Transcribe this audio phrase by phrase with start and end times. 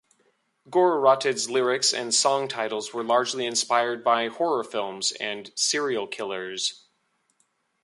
[0.67, 6.87] Gorerotted's lyrics and song titles were largely inspired by horror films and serial killers.